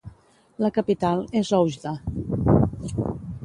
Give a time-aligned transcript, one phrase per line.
[0.65, 1.95] La capital és Oujda.